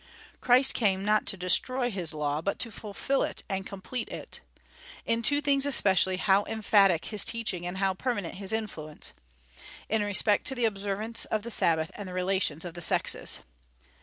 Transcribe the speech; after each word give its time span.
Christ 0.39 0.73
came 0.73 1.05
not 1.05 1.27
to 1.27 1.37
destroy 1.37 1.91
his 1.91 2.11
law, 2.11 2.41
but 2.41 2.57
to 2.57 2.71
fulfil 2.71 3.21
it 3.21 3.43
and 3.47 3.67
complete 3.67 4.09
it. 4.09 4.39
In 5.05 5.21
two 5.21 5.41
things 5.41 5.63
especially, 5.63 6.17
how 6.17 6.43
emphatic 6.45 7.05
his 7.05 7.23
teaching 7.23 7.67
and 7.67 7.77
how 7.77 7.93
permanent 7.93 8.33
his 8.41 8.51
influence! 8.51 9.13
in 9.89 10.01
respect 10.01 10.47
to 10.47 10.55
the 10.55 10.65
observance 10.65 11.25
of 11.25 11.43
the 11.43 11.51
Sabbath 11.51 11.91
and 11.93 12.07
the 12.09 12.13
relations 12.13 12.65
of 12.65 12.73
the 12.73 12.81
sexes. 12.81 13.41